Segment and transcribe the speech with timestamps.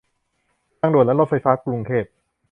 [0.79, 2.05] ทางด่วนและรถไฟฟ้ากรุงเทพ